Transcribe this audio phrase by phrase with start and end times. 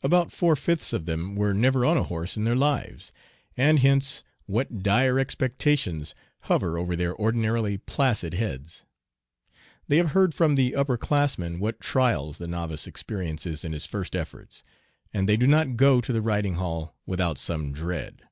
[0.00, 3.12] About four fifths of them were never on a horse in their lives,
[3.56, 8.84] and hence what dire expectations hover over their ordinarily placid heads!
[9.88, 14.14] They have heard from the upper classmen what trials the novice experiences in his first
[14.14, 14.62] efforts,
[15.12, 18.22] and they do not go to the riding hall without some dread.